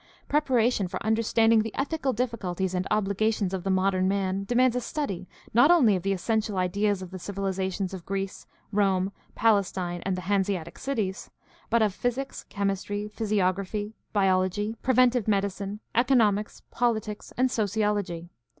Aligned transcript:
Preparation 0.27 0.87
for 0.87 1.05
understanding 1.05 1.61
the 1.61 1.75
ethical 1.75 2.11
difficulties 2.11 2.73
and 2.73 2.87
obligations 2.89 3.53
of 3.53 3.63
the 3.63 3.69
modern 3.69 4.07
man 4.07 4.45
demands 4.45 4.75
a 4.75 4.81
study, 4.81 5.29
not 5.53 5.69
only 5.69 5.95
of 5.95 6.01
the 6.01 6.11
essential 6.11 6.57
ideas 6.57 7.03
of 7.03 7.11
the 7.11 7.19
civilizations 7.19 7.93
of 7.93 8.03
Greece, 8.03 8.47
Rome, 8.71 9.11
Palestine, 9.35 10.01
and 10.03 10.17
the 10.17 10.21
Hanseatic 10.21 10.79
cities, 10.79 11.29
but 11.69 11.83
of 11.83 11.93
physics, 11.93 12.47
chemistry, 12.49 13.09
physiography, 13.09 13.93
biology, 14.11 14.75
preventive 14.81 15.27
medicine, 15.27 15.81
economics, 15.93 16.63
politics, 16.71 17.31
and 17.37 17.51
sociology. 17.51 18.31